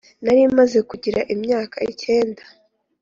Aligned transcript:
narimaze 0.23 0.79
kugira 0.89 1.19
imyaka 1.33 1.77
icyenda. 1.91 2.43